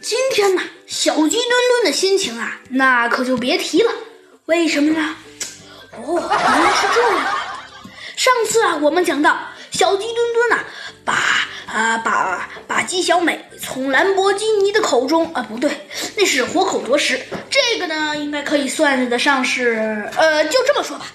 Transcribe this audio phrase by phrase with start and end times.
[0.00, 3.92] 今天呢，小鸡墩墩的心情啊，那可就别提了。
[4.46, 5.16] 为什么呢？
[5.92, 7.36] 哦，原来是这样。
[8.16, 9.38] 上次啊，我们讲到
[9.70, 10.64] 小鸡墩墩呐，
[11.04, 11.14] 把
[11.66, 17.20] 啊把把鸡小美从兰博基尼的口中啊，不对，那是活口夺食。
[17.50, 21.06] 这个呢，应该可以算得上是呃，就这么说吧。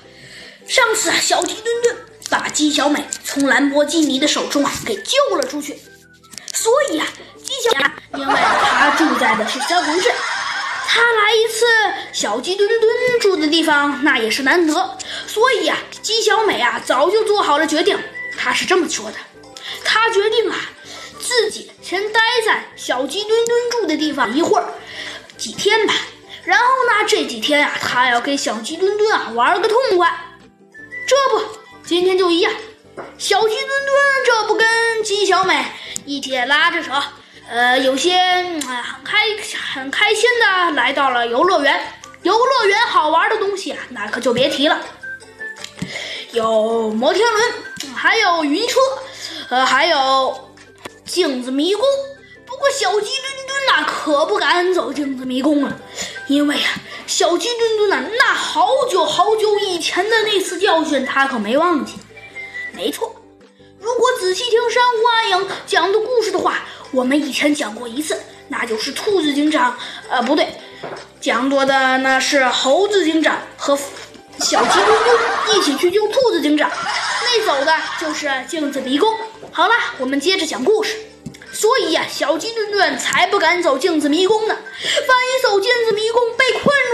[0.68, 1.96] 上次啊，小鸡墩墩
[2.30, 5.80] 把鸡小美从兰博基尼的手中啊给救了出去，
[6.54, 7.08] 所以啊，
[8.16, 10.14] 因为他住在的是三魂镇。
[10.88, 11.66] 他来一次
[12.12, 12.90] 小鸡墩墩
[13.22, 14.98] 住的地方，那也是难得。
[15.28, 17.98] 所以呀，鸡小美啊，早就做好了决定。
[18.38, 19.18] 她是这么说的：
[19.84, 20.56] 她决定啊，
[21.20, 24.66] 自己先待在小鸡墩墩住的地方一会儿，
[25.38, 25.94] 几天吧。
[26.44, 30.12] 然后呢，这几天啊，她要给小鸡墩墩啊玩个痛快。
[31.08, 31.44] 这不，
[31.86, 32.52] 今天就一样，
[33.20, 35.64] 小鸡墩墩这不跟鸡小美
[36.06, 36.92] 一起拉着手。
[37.50, 39.18] 呃，有些很开
[39.74, 41.94] 很开心的来到了游乐园。
[42.22, 44.80] 游乐园好玩的东西啊，那可就别提了，
[46.32, 47.54] 有摩天轮，
[47.96, 48.80] 还有云车，
[49.50, 50.52] 呃，还有
[51.06, 51.84] 镜子迷宫。
[52.46, 55.76] 不过小鸡墩墩呐，可不敢走镜子迷宫了，
[56.28, 56.70] 因为啊，
[57.08, 61.94] 小鸡墩墩呐，那好久好久以前的那次教训，他可没忘记。
[62.74, 63.16] 没错，
[63.80, 66.64] 如果仔细听珊瑚暗影讲的故事的话。
[66.92, 69.78] 我们以前讲过一次，那就是兔子警长，
[70.10, 70.48] 呃，不对，
[71.22, 73.78] 讲过的那是猴子警长和
[74.40, 79.14] 小鸡墩墩一起去救兔子警长，那走的就是镜子迷宫。
[79.52, 80.96] 好了，我们接着讲故事。
[81.52, 86.22] 所以呀，小鸡墩墩才不敢走镜子迷宫呢，万一走镜子迷宫